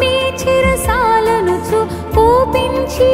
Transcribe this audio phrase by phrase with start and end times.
[0.00, 1.80] మీ చిరసాలనుచు
[2.16, 3.10] కూపించి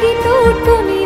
[0.00, 1.03] की तो तू तुम्हें